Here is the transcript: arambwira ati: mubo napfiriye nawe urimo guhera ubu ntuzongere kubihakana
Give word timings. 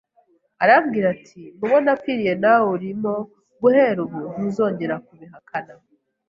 arambwira 0.63 1.07
ati: 1.15 1.41
mubo 1.57 1.77
napfiriye 1.85 2.33
nawe 2.43 2.65
urimo 2.75 3.13
guhera 3.61 3.99
ubu 4.05 4.19
ntuzongere 4.33 4.93
kubihakana 5.05 5.73